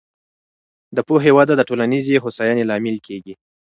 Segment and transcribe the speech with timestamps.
[0.95, 3.33] د پوهې وده د ټولنیزې هوساینې لامل کېږي.